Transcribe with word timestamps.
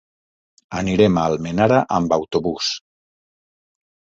Anirem 0.79 1.19
a 1.19 1.25
Almenara 1.33 1.79
amb 1.99 2.17
autobús. 2.17 2.73